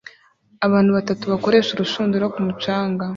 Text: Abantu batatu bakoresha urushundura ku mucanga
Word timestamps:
Abantu 0.65 0.91
batatu 0.97 1.23
bakoresha 1.31 1.69
urushundura 1.73 2.25
ku 2.33 2.39
mucanga 2.45 3.03